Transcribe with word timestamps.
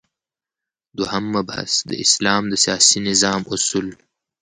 دوهم 0.97 1.25
مبحث: 1.35 1.71
د 1.89 1.91
اسلام 2.03 2.43
د 2.51 2.53
سیاسی 2.63 2.99
نظام 3.09 3.41
اصول 3.53 3.87